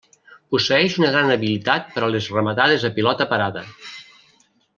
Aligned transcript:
Posseeix 0.53 0.95
una 1.01 1.11
gran 1.15 1.33
habilitat 1.33 1.91
per 1.97 2.03
a 2.07 2.09
les 2.15 2.31
rematades 2.37 2.87
a 2.89 2.93
pilota 2.97 3.29
parada. 3.35 3.65